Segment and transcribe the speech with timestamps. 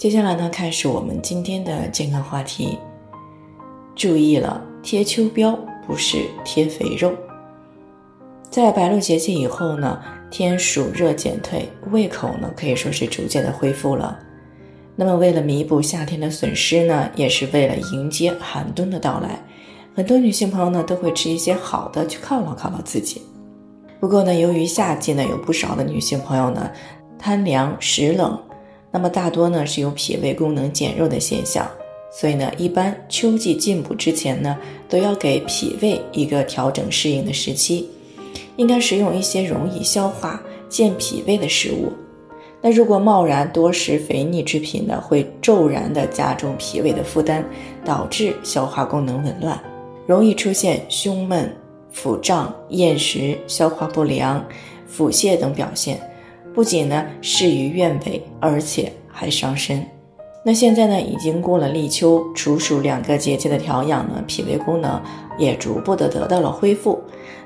[0.00, 2.78] 接下来呢，开始我们今天的健康话题。
[3.94, 5.54] 注意了，贴秋膘
[5.86, 7.12] 不是贴肥肉。
[8.48, 14.18] 在白露节气以后呢，天暑热减退，胃口呢可以说是逐渐的恢复了。
[14.96, 19.38] 那么为了弥补夏天的损失呢，也是为了迎接寒冬的到来，
[19.94, 23.20] 很多女性朋友呢都会吃一些好的去犒劳犒劳自己。
[24.00, 26.70] 不过呢，由于夏季呢有不少的女性朋友呢
[27.18, 28.40] 贪凉食冷。
[28.90, 31.70] 那么大多呢是有脾胃功能减弱的现象，
[32.12, 37.88] 所以呢，一般秋季进补之前呢，都要给脾胃一个调整适应的时期，
[38.56, 41.92] 应该食用一些容易消化、健脾胃的食物。
[42.60, 47.44] 那如果贸然多食肥腻之品呢，会骤然的加重脾胃的负担，
[47.84, 49.58] 导致消化功能紊乱，
[50.06, 51.50] 容易出现胸闷、
[51.90, 54.44] 腹胀、厌食、消化不良、
[54.86, 55.98] 腹泻等表现。
[56.54, 59.84] 不仅呢事与愿违，而且还伤身。
[60.42, 65.00] 那现在呢，已经过了立秋、处暑两个节气的调养呢，脾胃功能
[65.38, 66.98] 也逐步的得到了恢复。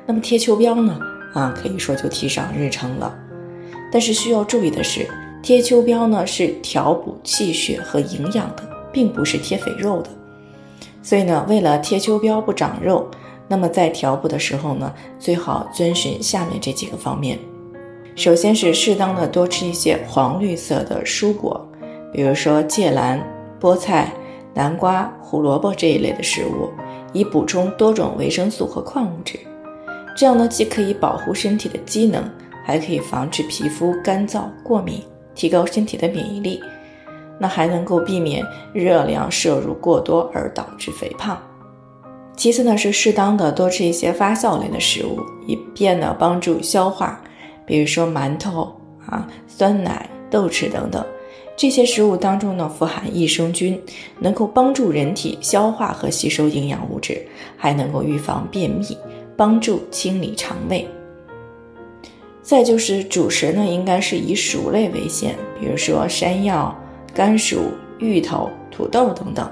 [0.06, 0.98] 那么贴秋膘呢，
[1.32, 3.12] 啊，可以说就提上日程了。
[3.90, 5.08] 但是需要注意的是，
[5.42, 10.10] 贴秋膘呢是调补气血和营养的，并不是贴肥肉的。
[11.02, 13.08] 所以呢，为了贴秋膘不长肉，
[13.48, 17.38] 那么在调补的时候呢，最好遵循下面这几个方面。
[18.16, 21.68] 首先是适当的多吃一些黄绿色的蔬果，
[22.12, 23.20] 比如说芥蓝、
[23.60, 24.12] 菠菜、
[24.54, 26.70] 南瓜、胡萝卜这一类的食物，
[27.12, 29.36] 以补充多种维生素和矿物质。
[30.16, 32.22] 这样呢，既可以保护身体的机能，
[32.64, 35.02] 还可以防止皮肤干燥、过敏，
[35.34, 36.60] 提高身体的免疫力。
[37.36, 41.36] 那还能够避免热量摄入过多而导致肥胖。
[42.36, 45.18] 其次呢，是适当的多吃一些发酵类的食物，
[45.48, 47.20] 以便呢帮助消化。
[47.66, 48.74] 比如说馒头
[49.06, 51.04] 啊、酸奶、豆豉等等，
[51.56, 53.80] 这些食物当中呢富含益生菌，
[54.18, 57.24] 能够帮助人体消化和吸收营养物质，
[57.56, 58.96] 还能够预防便秘，
[59.36, 60.86] 帮助清理肠胃。
[62.42, 66.74] 再就是主食呢，应该是以薯类为先，比如说山药、
[67.14, 69.50] 甘薯、芋头、土豆等等。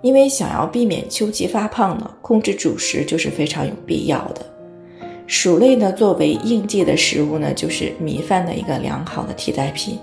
[0.00, 4.53] 因为想要避免秋季发胖呢，控制主食就是非常有必要的。
[5.26, 9.98] 薯类呢，作为应季的食物呢，就是米饭的一个良好的替代品。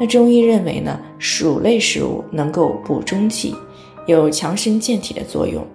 [0.00, 3.54] 那中医认为呢，薯类食物能够补中气，
[4.06, 5.66] 有强身健体的作用。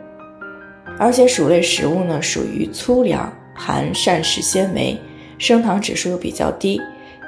[0.97, 4.99] 而且薯类食物呢，属于粗粮，含膳食纤维，
[5.37, 6.79] 升糖指数又比较低，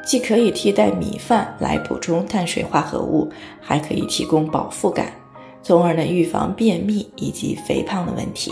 [0.06, 3.30] 既可以替代米饭来补充碳水化合物，
[3.62, 5.13] 还可以提供饱腹感，
[5.62, 8.51] 从而呢预防便秘以及肥胖的问题。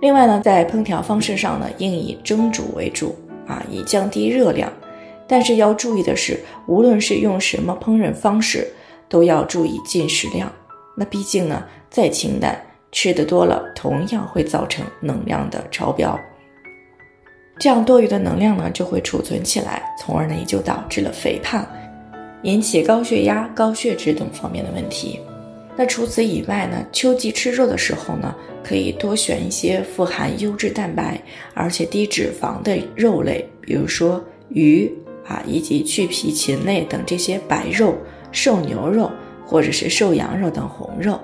[0.00, 3.14] 另外呢，在烹调方式上呢，应以蒸煮为主
[3.46, 4.72] 啊，以降低热量。
[5.28, 8.66] 但是要注意的是，无论是用什么烹饪方式，
[9.08, 10.50] 都要注意进食量。
[10.96, 16.18] 那毕竟呢，再清淡，吃的多了，同样会造成能量的超标。
[17.58, 21.64] 这样多余的能量呢，就会储存起来，从而呢，也就导致了肥胖，
[22.42, 25.20] 引起高血压、高血脂等方面的问题。
[25.80, 31.18] 那除此以外呢，秋季吃肉的时候呢，可以多选一些富含优质蛋白
[31.54, 34.92] 而且低脂肪的肉类，比如说鱼
[35.26, 37.94] 啊，以及去皮禽类等这些白肉、
[38.30, 39.10] 瘦牛肉
[39.46, 41.18] 或者是瘦羊肉等红肉。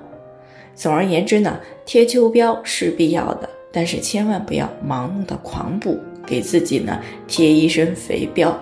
[0.75, 8.55] 总而言之呢，贴秋膘是必要的，但是千万不要盲目的狂补，给自己呢贴一身肥膘。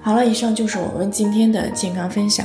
[0.00, 2.44] 好了，以上就是我们今天的健康分享。